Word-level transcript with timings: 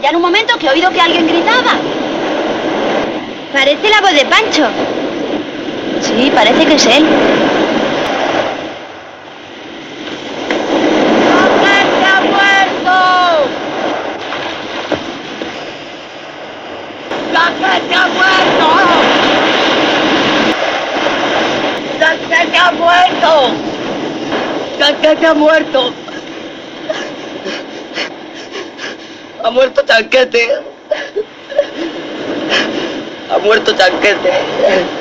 callar 0.00 0.14
un 0.14 0.20
momento 0.20 0.58
que 0.58 0.66
he 0.66 0.70
oído 0.70 0.90
que 0.90 1.00
alguien 1.00 1.26
gritaba. 1.26 1.72
Parece 3.50 3.88
la 3.88 4.00
voz 4.02 4.12
de 4.12 4.26
Pancho. 4.26 4.66
Sí, 6.02 6.30
parece 6.34 6.66
que 6.66 6.74
es 6.74 6.86
él. 6.86 7.35
se 25.20 25.26
ha 25.26 25.34
muerto. 25.34 25.94
Ha 29.42 29.50
muerto 29.50 29.84
Tanquete. 29.84 30.62
Ha 33.28 33.38
muerto 33.38 33.74
Tanquete. 33.74 34.95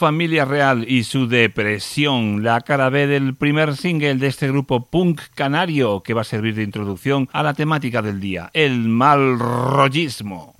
Familia 0.00 0.46
Real 0.46 0.86
y 0.88 1.04
su 1.04 1.28
depresión, 1.28 2.42
la 2.42 2.62
cara 2.62 2.88
B 2.88 3.06
del 3.06 3.36
primer 3.36 3.76
single 3.76 4.14
de 4.14 4.28
este 4.28 4.48
grupo 4.48 4.86
punk 4.86 5.20
canario 5.34 6.02
que 6.02 6.14
va 6.14 6.22
a 6.22 6.24
servir 6.24 6.54
de 6.54 6.62
introducción 6.62 7.28
a 7.32 7.42
la 7.42 7.52
temática 7.52 8.00
del 8.00 8.18
día, 8.18 8.48
el 8.54 8.88
mal 8.88 9.38
rollismo. 9.38 10.54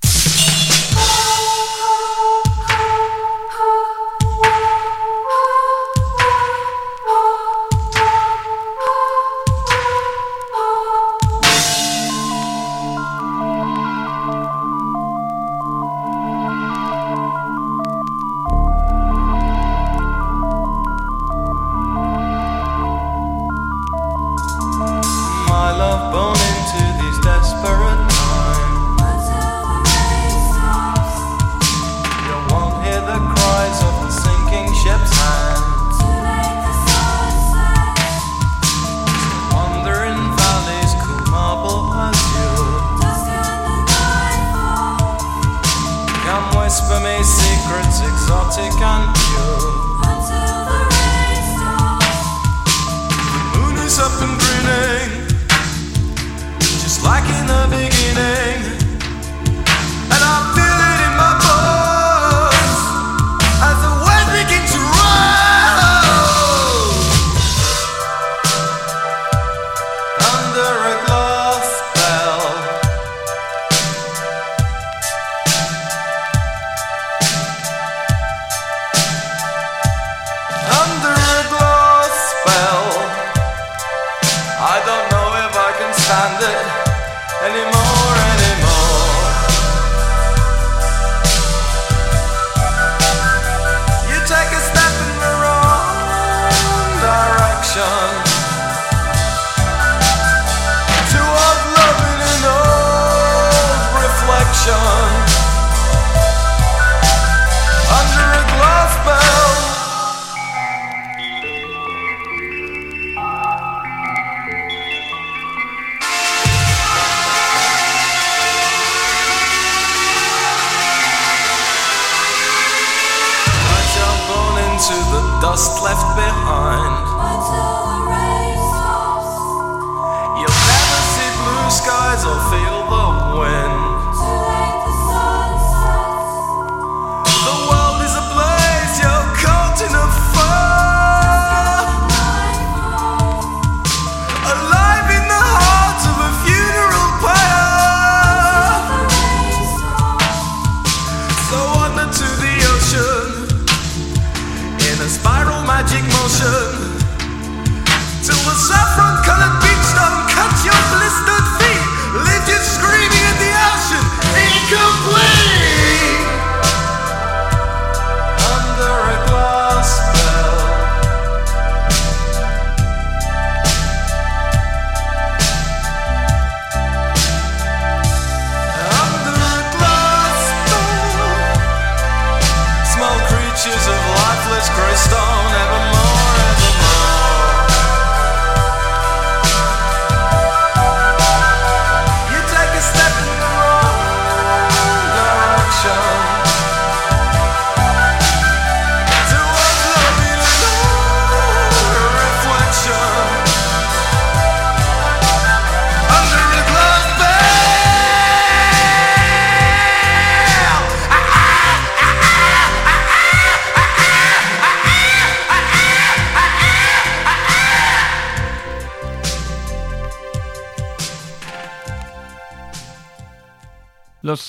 Los 125.51 125.81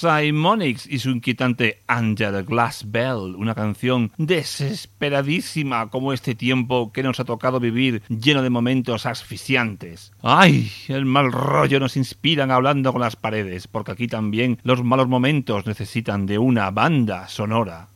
Y 0.02 0.98
su 0.98 1.10
inquietante 1.10 1.78
Under 1.88 2.32
the 2.32 2.42
Glass 2.42 2.84
Bell, 2.90 3.36
una 3.36 3.54
canción 3.54 4.10
desesperadísima 4.16 5.90
como 5.90 6.12
este 6.12 6.34
tiempo 6.34 6.92
que 6.92 7.04
nos 7.04 7.20
ha 7.20 7.24
tocado 7.24 7.60
vivir 7.60 8.02
lleno 8.08 8.42
de 8.42 8.50
momentos 8.50 9.06
asfixiantes. 9.06 10.12
¡Ay! 10.22 10.72
El 10.88 11.04
mal 11.04 11.30
rollo 11.30 11.78
nos 11.78 11.96
inspiran 11.96 12.50
hablando 12.50 12.92
con 12.92 13.00
las 13.00 13.14
paredes, 13.14 13.68
porque 13.68 13.92
aquí 13.92 14.08
también 14.08 14.58
los 14.64 14.82
malos 14.82 15.06
momentos 15.06 15.66
necesitan 15.66 16.26
de 16.26 16.38
una 16.38 16.72
banda 16.72 17.28
sonora. 17.28 17.86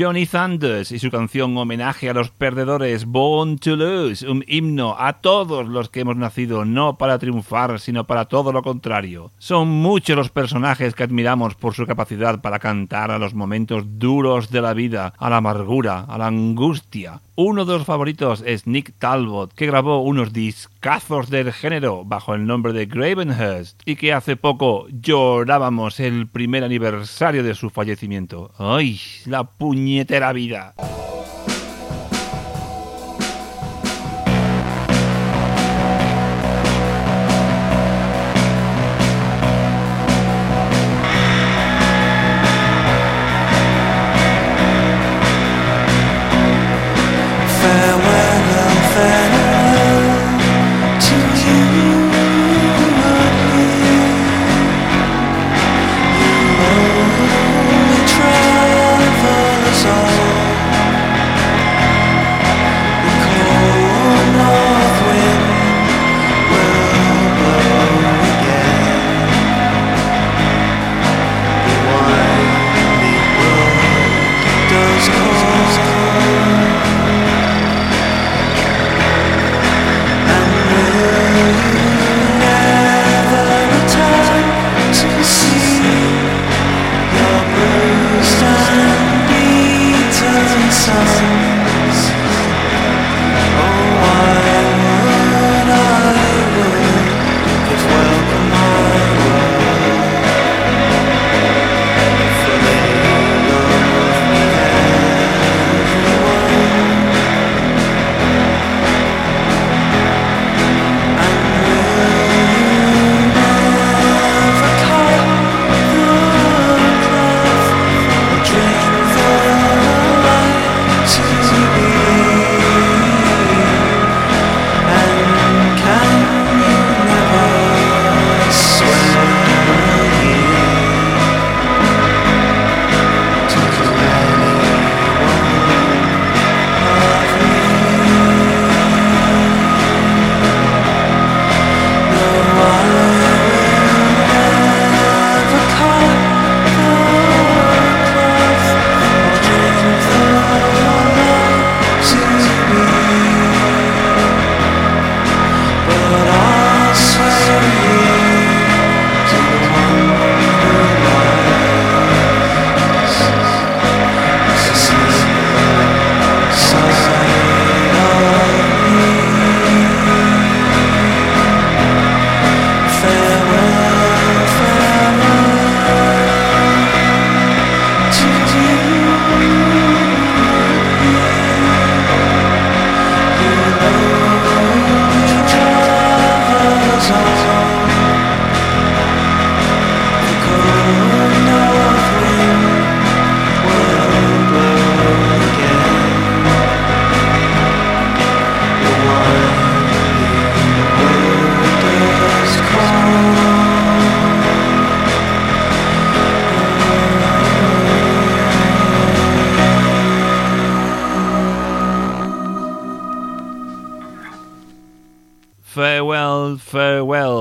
Johnny 0.00 0.24
Thunders 0.24 0.92
y 0.92 0.98
su 0.98 1.10
canción 1.10 1.54
homenaje 1.58 2.08
a 2.08 2.14
los 2.14 2.30
perdedores 2.30 3.04
Born 3.04 3.58
to 3.58 3.76
Lose, 3.76 4.26
un 4.26 4.42
himno 4.48 4.96
a 4.98 5.20
todos 5.20 5.68
los 5.68 5.90
que 5.90 6.00
hemos 6.00 6.16
nacido 6.16 6.64
no 6.64 6.96
para 6.96 7.18
triunfar, 7.18 7.78
sino 7.78 8.06
para 8.06 8.24
todo 8.24 8.50
lo 8.50 8.62
contrario. 8.62 9.30
Son 9.36 9.68
muchos 9.68 10.16
los 10.16 10.30
personajes 10.30 10.94
que 10.94 11.02
admiramos 11.02 11.54
por 11.54 11.74
su 11.74 11.84
capacidad 11.84 12.40
para 12.40 12.60
cantar 12.60 13.10
a 13.10 13.18
los 13.18 13.34
momentos 13.34 13.84
duros 13.98 14.50
de 14.50 14.62
la 14.62 14.72
vida, 14.72 15.12
a 15.18 15.28
la 15.28 15.36
amargura, 15.36 16.06
a 16.08 16.16
la 16.16 16.28
angustia. 16.28 17.20
Uno 17.42 17.64
de 17.64 17.72
los 17.72 17.86
favoritos 17.86 18.44
es 18.44 18.66
Nick 18.66 18.92
Talbot, 18.98 19.54
que 19.54 19.64
grabó 19.64 20.02
unos 20.02 20.34
discazos 20.34 21.30
del 21.30 21.54
género 21.54 22.04
bajo 22.04 22.34
el 22.34 22.44
nombre 22.44 22.74
de 22.74 22.84
Gravenhurst 22.84 23.80
y 23.86 23.96
que 23.96 24.12
hace 24.12 24.36
poco 24.36 24.86
llorábamos 24.90 26.00
el 26.00 26.28
primer 26.28 26.64
aniversario 26.64 27.42
de 27.42 27.54
su 27.54 27.70
fallecimiento. 27.70 28.52
¡Ay, 28.58 29.00
la 29.24 29.44
puñetera 29.44 30.34
vida! 30.34 30.74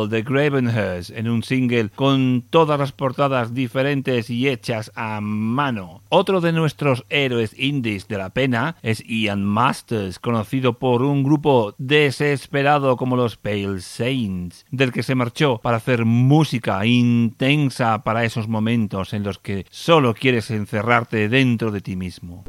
De 0.09 0.23
Gravenhurst 0.23 1.11
en 1.11 1.29
un 1.29 1.43
single 1.43 1.89
con 1.89 2.43
todas 2.49 2.79
las 2.79 2.91
portadas 2.91 3.53
diferentes 3.53 4.29
y 4.29 4.47
hechas 4.47 4.91
a 4.95 5.21
mano. 5.21 6.01
Otro 6.09 6.41
de 6.41 6.51
nuestros 6.51 7.05
héroes 7.09 7.57
indies 7.57 8.07
de 8.07 8.17
la 8.17 8.31
pena 8.31 8.75
es 8.81 9.03
Ian 9.05 9.45
Masters, 9.45 10.19
conocido 10.19 10.79
por 10.79 11.03
un 11.03 11.23
grupo 11.23 11.75
desesperado 11.77 12.97
como 12.97 13.15
los 13.15 13.37
Pale 13.37 13.81
Saints, 13.81 14.65
del 14.71 14.91
que 14.91 15.03
se 15.03 15.15
marchó 15.15 15.59
para 15.61 15.77
hacer 15.77 16.05
música 16.05 16.85
intensa 16.85 18.03
para 18.03 18.25
esos 18.25 18.47
momentos 18.47 19.13
en 19.13 19.23
los 19.23 19.37
que 19.37 19.65
solo 19.69 20.13
quieres 20.13 20.51
encerrarte 20.51 21.29
dentro 21.29 21.71
de 21.71 21.81
ti 21.81 21.95
mismo. 21.95 22.43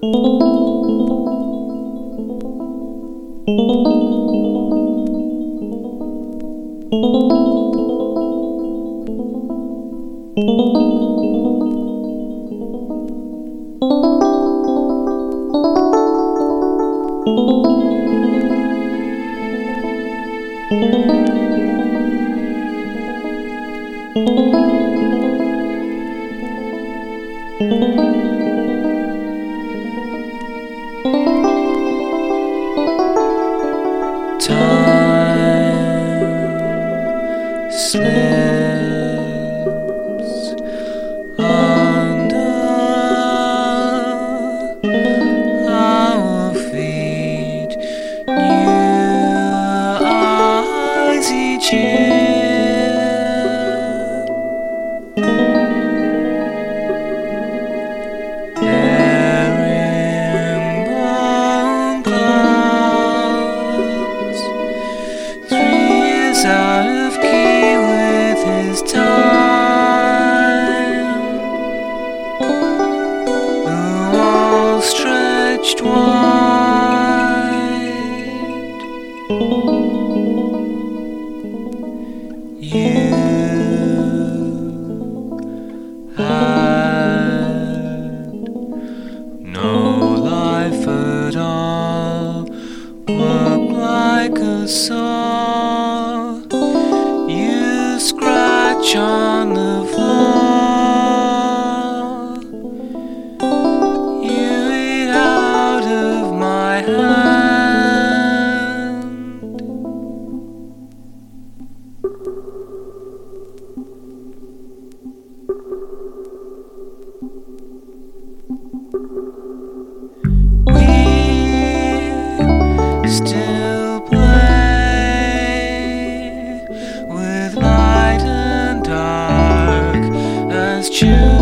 you. 131.03 131.40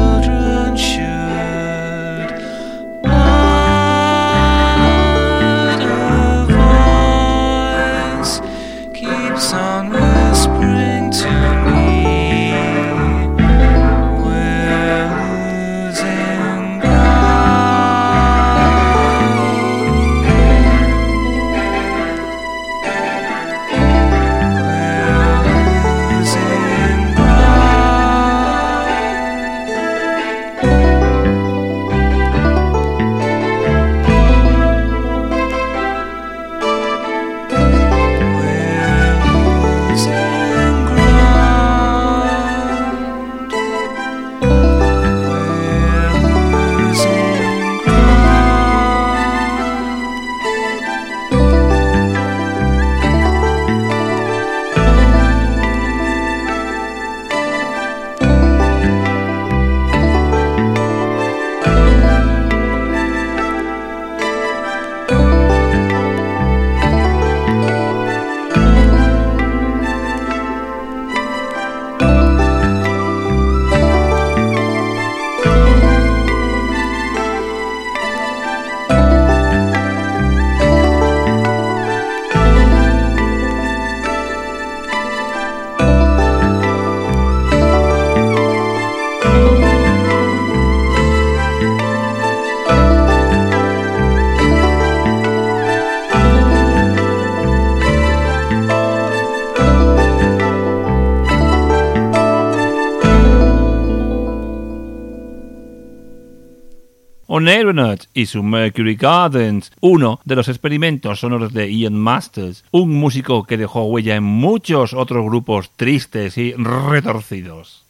Aeronauts 107.48 108.08
y 108.14 108.26
su 108.26 108.42
Mercury 108.42 108.96
Gardens, 108.96 109.72
uno 109.80 110.20
de 110.24 110.36
los 110.36 110.48
experimentos 110.48 111.20
sonoros 111.20 111.52
de 111.52 111.72
Ian 111.72 111.94
Masters, 111.94 112.64
un 112.70 112.90
músico 112.90 113.44
que 113.44 113.56
dejó 113.56 113.84
huella 113.84 114.16
en 114.16 114.24
muchos 114.24 114.94
otros 114.94 115.24
grupos 115.24 115.70
tristes 115.76 116.38
y 116.38 116.52
retorcidos. 116.52 117.84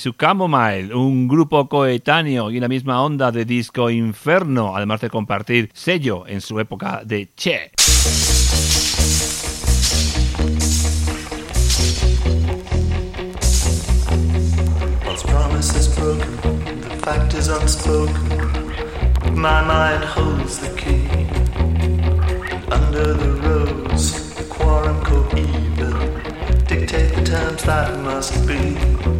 su 0.00 0.14
Camomile, 0.14 0.94
un 0.94 1.28
grupo 1.28 1.68
coetáneo 1.68 2.50
y 2.50 2.58
la 2.58 2.68
misma 2.68 3.02
onda 3.02 3.30
de 3.30 3.44
disco 3.44 3.90
inferno, 3.90 4.74
además 4.74 5.02
de 5.02 5.10
compartir 5.10 5.68
sello 5.74 6.26
en 6.26 6.40
su 6.40 6.58
época 6.58 7.02
de 7.04 7.28
Che. 7.36 7.72
fact 17.02 17.34
is 17.34 17.48
unspoken. 17.48 18.28
My 19.34 19.62
mind 19.62 20.04
holds 20.04 20.58
the 20.58 20.68
key. 20.76 21.08
Under 22.70 23.14
the 23.14 23.32
rose, 23.42 24.34
the 24.36 24.44
quorum 24.44 25.02
coeval 25.02 25.98
dictate 26.66 27.14
the 27.14 27.22
terms 27.24 27.62
that 27.64 27.98
must 28.00 28.46
be. 28.46 29.19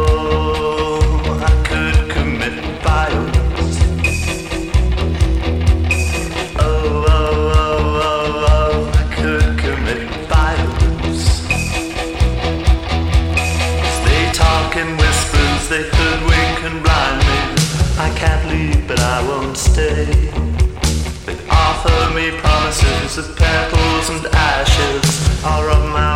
of 23.17 23.35
petals 23.35 24.09
and 24.09 24.25
ashes 24.33 25.43
are 25.43 25.69
of 25.69 25.83
my 25.89 26.10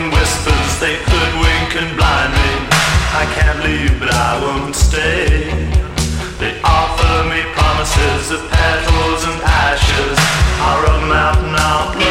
in 0.00 0.10
whispers, 0.10 0.70
they 0.80 0.96
hoodwink 0.96 1.70
and 1.76 1.96
blind 1.96 2.32
me. 2.32 2.50
I 3.22 3.24
can't 3.36 3.60
leave, 3.64 3.98
but 4.00 4.10
I 4.12 4.32
won't 4.40 4.74
stay. 4.74 5.50
They 6.40 6.52
offer 6.64 7.14
me 7.28 7.40
promises 7.56 8.30
of 8.30 8.40
petals 8.50 9.20
and 9.28 9.38
ashes. 9.42 10.16
I'll 10.64 10.82
run 10.82 11.12
out 11.12 11.38
and 11.44 11.56
I'll. 11.56 12.09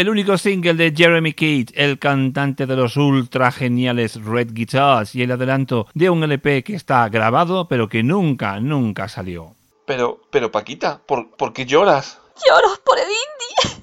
El 0.00 0.08
único 0.08 0.38
single 0.38 0.72
de 0.72 0.94
Jeremy 0.96 1.34
Keith, 1.34 1.72
el 1.74 1.98
cantante 1.98 2.64
de 2.64 2.74
los 2.74 2.96
ultra 2.96 3.52
geniales 3.52 4.14
Red 4.24 4.52
Guitars 4.52 5.14
y 5.14 5.22
el 5.22 5.30
adelanto 5.30 5.88
de 5.92 6.08
un 6.08 6.24
LP 6.24 6.64
que 6.64 6.74
está 6.74 7.06
grabado 7.10 7.68
pero 7.68 7.86
que 7.86 8.02
nunca, 8.02 8.58
nunca 8.60 9.10
salió. 9.10 9.56
Pero, 9.84 10.22
pero 10.30 10.50
Paquita, 10.50 11.02
¿por, 11.04 11.36
¿por 11.36 11.52
qué 11.52 11.66
lloras? 11.66 12.18
Lloro 12.46 12.82
por 12.82 12.98
el 12.98 13.08
Indy. 13.08 13.78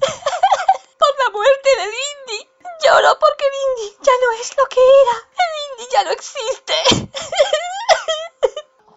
por 0.98 1.08
la 1.24 1.30
muerte 1.32 1.68
del 1.78 1.90
Indy. 1.90 2.48
Lloro 2.84 3.16
porque 3.20 3.44
el 3.44 3.54
Indy 3.68 3.96
ya 4.02 4.12
no 4.20 4.42
es 4.42 4.56
lo 4.58 4.66
que 4.66 4.80
era. 5.02 5.16
El 5.38 5.52
Indy 5.70 5.86
ya 5.92 6.02
no 6.02 6.10
existe. 6.10 6.74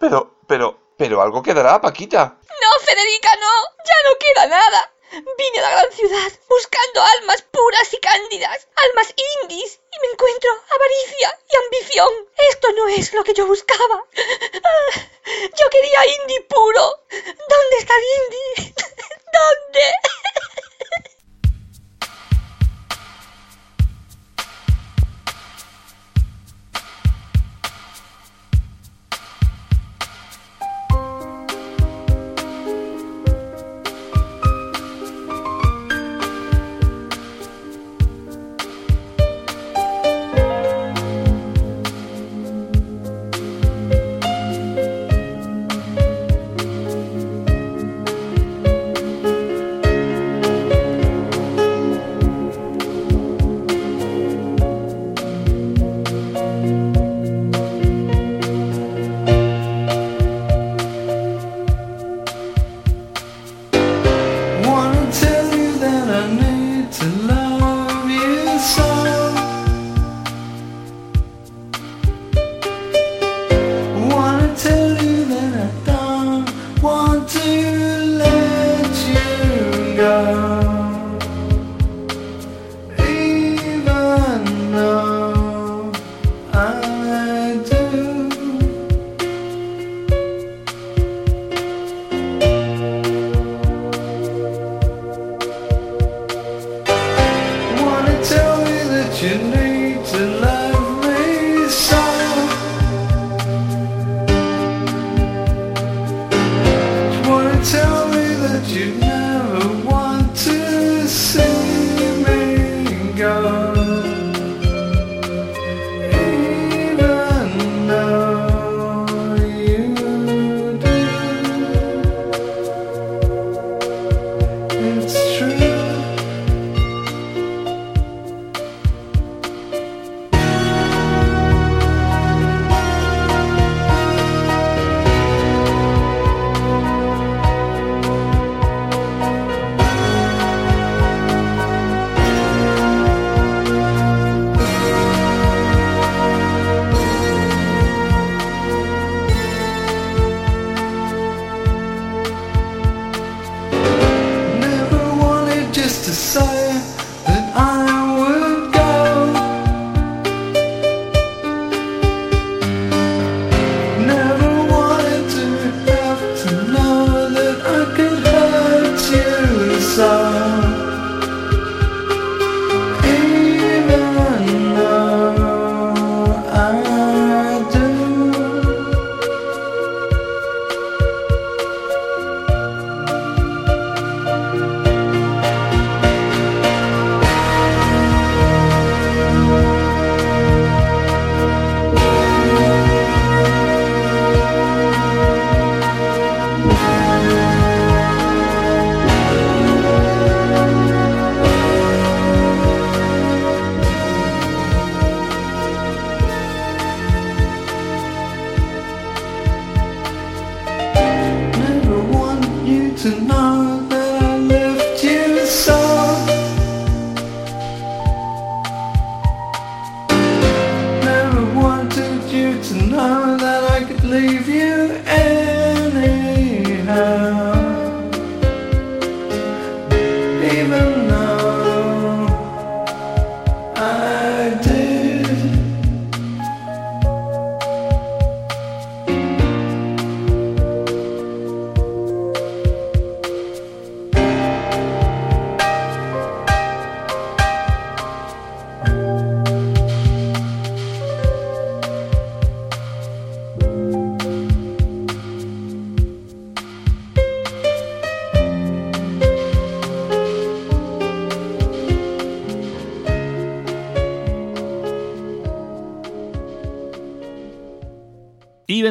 Pero, 0.00 0.38
pero, 0.48 0.94
pero 0.98 1.22
algo 1.22 1.40
quedará, 1.40 1.80
Paquita. 1.80 2.36
No, 2.42 2.84
Federica, 2.84 3.30
no. 3.36 3.52
Ya 3.86 3.94
no 4.10 4.18
queda 4.18 4.46
nada. 4.48 4.90
Vine 5.12 5.58
a 5.58 5.62
la 5.62 5.70
gran 5.70 5.92
ciudad 5.92 6.41
buscando 6.62 7.02
almas 7.18 7.42
puras 7.50 7.92
y 7.92 7.98
cándidas, 7.98 8.68
almas 8.76 9.12
indies, 9.42 9.80
y 9.92 10.00
me 10.00 10.12
encuentro 10.12 10.50
avaricia 10.70 11.38
y 11.50 11.56
ambición. 11.56 12.08
Esto 12.50 12.68
no 12.72 12.86
es 12.88 13.12
lo 13.14 13.24
que 13.24 13.34
yo 13.34 13.46
buscaba. 13.46 14.04
Yo 15.24 15.70
quería 15.70 16.06
indie 16.20 16.40
puro. 16.42 17.00
¿Dónde 17.10 17.76
está 17.78 17.94
el 17.94 18.04
indie? 18.22 18.71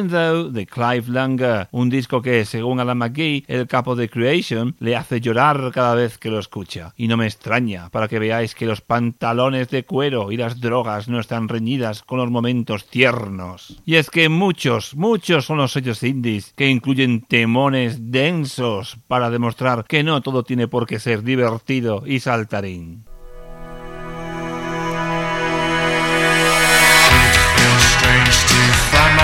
Even 0.02 0.10
Though 0.10 0.50
de 0.50 0.66
Clive 0.66 1.04
Langer, 1.06 1.68
un 1.70 1.88
disco 1.88 2.22
que, 2.22 2.44
según 2.44 2.80
Alan 2.80 2.98
McGee, 2.98 3.44
el 3.46 3.68
capo 3.68 3.94
de 3.94 4.08
Creation, 4.08 4.74
le 4.80 4.96
hace 4.96 5.20
llorar 5.20 5.70
cada 5.72 5.94
vez 5.94 6.18
que 6.18 6.28
lo 6.28 6.40
escucha. 6.40 6.92
Y 6.96 7.06
no 7.06 7.16
me 7.16 7.26
extraña, 7.26 7.88
para 7.90 8.08
que 8.08 8.18
veáis 8.18 8.56
que 8.56 8.66
los 8.66 8.80
pantalones 8.80 9.68
de 9.68 9.84
cuero 9.84 10.32
y 10.32 10.36
las 10.36 10.60
drogas 10.60 11.06
no 11.06 11.20
están 11.20 11.48
reñidas 11.48 12.02
con 12.02 12.18
los 12.18 12.32
momentos 12.32 12.88
tiernos. 12.88 13.80
Y 13.84 13.94
es 13.94 14.10
que 14.10 14.28
muchos, 14.28 14.96
muchos 14.96 15.44
son 15.44 15.58
los 15.58 15.70
sellos 15.70 16.02
indies 16.02 16.52
que 16.56 16.68
incluyen 16.68 17.20
temones 17.20 18.10
densos 18.10 18.96
para 19.06 19.30
demostrar 19.30 19.84
que 19.84 20.02
no 20.02 20.20
todo 20.20 20.42
tiene 20.42 20.66
por 20.66 20.86
qué 20.86 20.98
ser 20.98 21.22
divertido 21.22 22.02
y 22.04 22.18
saltarín. 22.18 23.04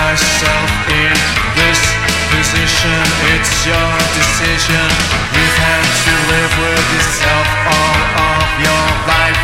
myself 0.09 0.58
position. 2.69 3.01
It's 3.33 3.65
your 3.65 3.91
decision. 4.13 4.87
You've 5.33 5.57
had 5.57 5.85
to 6.05 6.13
live 6.29 6.53
with 6.61 6.85
yourself 6.93 7.47
all 7.65 8.01
of 8.13 8.47
your 8.61 8.85
life, 9.09 9.41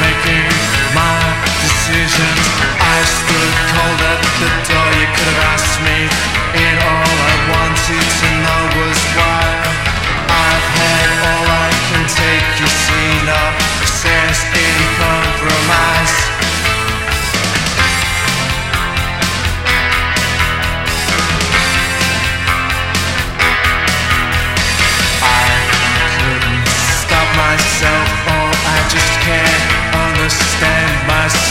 making 0.00 0.48
my 0.96 1.20
decisions. 1.60 2.40
I 2.80 2.98
stood 3.04 3.52
cold 3.68 4.00
at 4.00 4.20
the 4.40 4.48
door. 4.64 4.88
You 4.96 5.08
could 5.12 5.28
have 5.28 5.42
asked 5.52 5.78
me, 5.84 6.33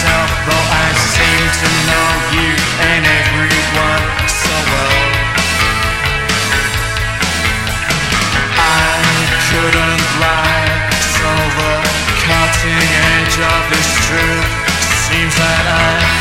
myself. 0.03 0.29
Though 0.45 0.67
I 0.71 0.87
seem 1.15 1.43
to 1.61 1.69
know 1.87 2.09
you 2.35 2.51
and 2.91 3.03
everyone 3.05 4.03
so 4.27 4.55
well. 4.71 5.03
I 8.59 8.99
couldn't 9.47 10.05
lie, 10.19 10.71
so 11.17 11.29
the 11.57 11.73
cutting 12.23 12.89
edge 13.15 13.37
of 13.39 13.61
this 13.71 13.89
truth 14.07 14.47
seems 15.07 15.35
that 15.35 15.65
I 15.67 16.12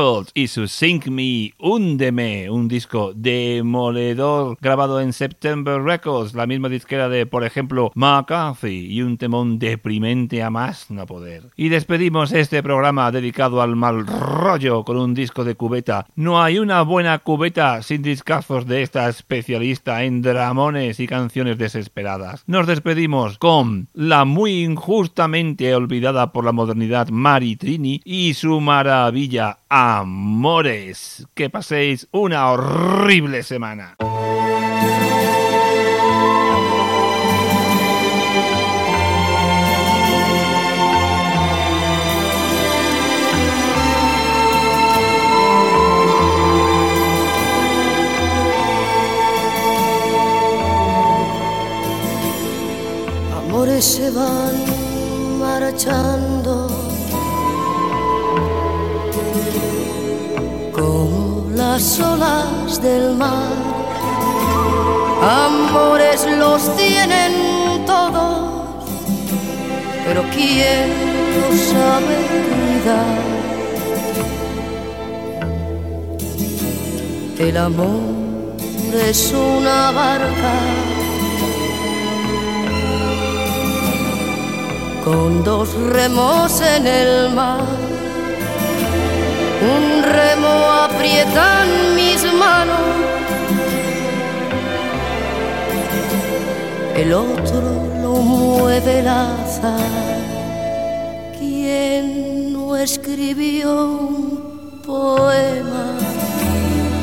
Catapult 0.00 0.30
y 0.32 0.48
su 0.48 0.66
Sink 0.66 1.08
Me, 1.08 1.52
Húndeme, 1.58 2.48
un 2.48 2.68
disco 2.68 3.12
demoledor 3.14 4.56
grabado 4.58 4.98
en 5.00 5.12
September 5.12 5.82
Records, 5.82 6.32
la 6.32 6.46
misma 6.46 6.70
disquera 6.70 7.10
de, 7.10 7.26
por 7.26 7.44
ejemplo, 7.44 7.92
McCarthy, 7.94 8.86
y 8.86 9.02
un 9.02 9.18
temón 9.18 9.58
deprimente 9.58 10.42
a 10.42 10.48
más 10.48 10.90
no 10.90 11.04
poder. 11.04 11.50
Y 11.54 11.68
despedimos 11.68 12.32
este 12.32 12.62
programa 12.62 13.12
dedicado 13.12 13.60
al 13.60 13.76
mal 13.76 14.06
rollo 14.06 14.84
con 14.84 14.96
un 14.96 15.12
disco 15.12 15.44
de 15.44 15.54
cubeta. 15.54 16.06
No 16.14 16.42
hay 16.42 16.58
una 16.58 16.80
buena 16.80 17.18
cubeta 17.18 17.82
sin 17.82 18.00
discazos 18.00 18.66
de 18.66 18.82
esta 18.82 19.06
especialista 19.08 20.04
en 20.04 20.22
dramones 20.22 20.98
y 20.98 21.06
canciones 21.06 21.58
desesperadas. 21.58 22.42
Nos 22.46 22.66
despedimos 22.66 23.36
con 23.36 23.88
la 23.92 24.24
muy 24.24 24.62
injustamente 24.64 25.74
olvidada 25.74 26.32
por 26.32 26.46
la 26.46 26.52
modernidad 26.52 27.08
Mari 27.10 27.56
Trini 27.56 28.00
y 28.04 28.32
su 28.32 28.60
maravilla 28.60 29.58
Amores. 29.72 31.28
Que 31.32 31.48
paséis 31.48 32.08
una 32.10 32.50
horrible 32.50 33.44
semana. 33.44 33.94
Amores 53.38 53.84
se 53.84 54.10
van 54.10 55.38
marchando 55.38 56.39
las 61.72 62.00
olas 62.00 62.82
del 62.82 63.14
mar. 63.14 63.52
Amores 65.22 66.26
los 66.42 66.60
tienen 66.76 67.32
todos, 67.86 68.84
pero 70.04 70.20
¿quién 70.34 70.86
los 71.32 71.60
sabe 71.72 72.16
cuidar? 72.50 73.22
El 77.38 77.56
amor 77.56 78.00
es 79.08 79.32
una 79.32 79.92
barca 79.92 80.54
con 85.04 85.44
dos 85.44 85.68
remos 85.94 86.60
en 86.76 86.86
el 86.86 87.30
mar. 87.32 87.99
Un 89.62 90.02
remo 90.02 90.48
aprieta 90.88 91.64
en 91.64 91.94
mis 91.94 92.24
manos, 92.32 92.80
el 96.96 97.12
otro 97.12 97.60
lo 98.02 98.12
mueve 98.14 99.00
el 99.00 99.08
azar. 99.08 100.18
¿Quién 101.38 102.52
no 102.52 102.76
escribió 102.76 103.86
un 103.86 104.80
poema 104.84 105.96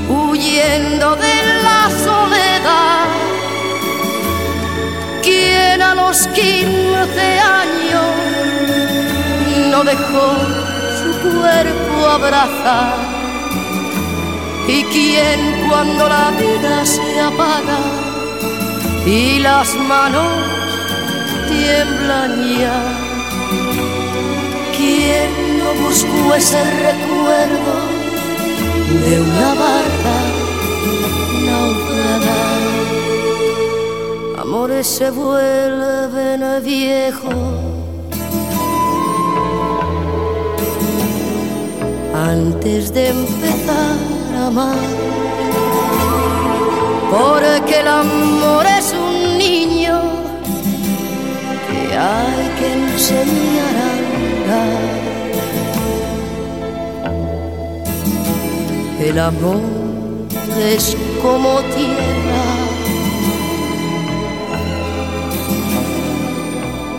huyendo 0.09 1.15
de 1.15 1.35
la 1.63 1.89
soledad? 2.03 3.07
quien 5.27 5.81
a 5.81 5.93
los 5.93 6.25
15 6.27 7.21
años 7.61 8.05
no 9.71 9.83
dejó 9.83 10.56
cuerpo 11.21 12.07
abrazar 12.07 12.95
y 14.67 14.83
quien 14.83 15.67
cuando 15.69 16.09
la 16.09 16.31
vida 16.31 16.85
se 16.85 17.19
apaga 17.19 17.79
y 19.05 19.39
las 19.39 19.73
manos 19.75 20.27
tiemblan 21.47 22.59
ya. 22.59 22.79
Quien 24.75 25.59
no 25.59 25.73
buscó 25.85 26.35
ese 26.35 26.63
recuerdo 26.87 27.75
de 29.05 29.21
una 29.21 29.49
barca 29.65 30.17
naufragada 31.45 32.67
amores 34.41 34.87
se 34.87 35.09
vuelven 35.09 36.63
viejos 36.63 37.76
antes 42.25 42.93
de 42.93 43.09
empezar 43.09 43.95
a 44.35 44.47
amar. 44.47 44.77
Porque 47.11 47.79
el 47.81 47.87
amor 47.87 48.65
es 48.65 48.93
un 48.93 49.37
niño 49.37 50.01
que 51.69 51.97
hay 51.97 52.49
que 52.57 52.67
enseñar 52.73 53.99
a. 54.49 54.63
El 58.99 59.19
amor 59.19 59.61
es 60.59 60.97
como 61.21 61.59
tierra 61.75 62.45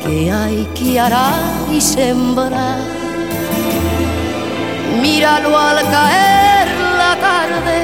que 0.07 0.31
hay 0.31 0.65
que 0.75 1.01
arar 1.01 1.43
y 1.71 1.81
sembrar 1.81 2.98
al 5.31 5.83
caer 5.91 6.69
la 6.97 7.15
tarde, 7.21 7.79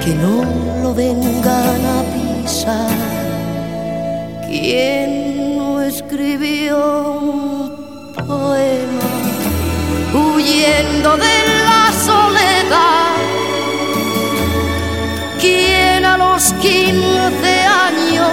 que 0.00 0.14
no 0.14 0.44
lo 0.82 0.94
vengan 0.94 1.80
a 1.96 1.98
pisar. 2.14 2.90
¿Quién 4.46 5.58
no 5.58 5.80
escribió 5.82 6.76
un 7.20 8.12
poema 8.14 9.10
huyendo 10.14 11.16
de 11.16 11.36
la 11.68 11.92
soledad? 12.06 13.16
¿Quién 15.40 16.04
a 16.04 16.16
los 16.16 16.52
15 16.52 17.48
años 17.88 18.30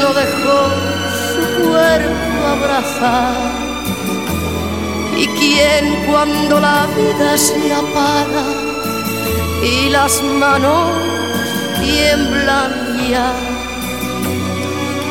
no 0.00 0.08
dejó 0.12 0.58
su 1.32 1.70
cuerpo 1.70 2.13
abrazar? 2.54 3.34
¿Y 5.16 5.26
quién 5.38 5.84
cuando 6.06 6.60
la 6.60 6.86
vida 6.96 7.36
se 7.36 7.72
apaga 7.72 8.46
y 9.62 9.88
las 9.90 10.22
manos 10.22 10.90
tiemblan 11.80 12.72
ya? 13.10 13.32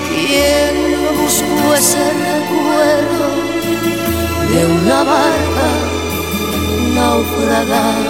¿Quién 0.10 0.74
no 1.04 1.10
buscó 1.22 1.74
ese 1.76 2.04
recuerdo 2.30 3.28
de 4.52 4.62
una 4.78 5.00
barca 5.04 5.70
naufragar? 6.96 8.04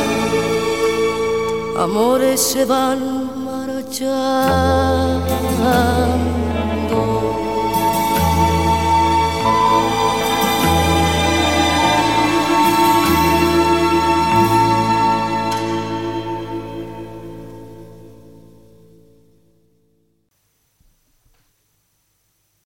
Amores 1.77 2.39
se 2.39 2.65
van 2.65 2.99
marchando 3.45 4.43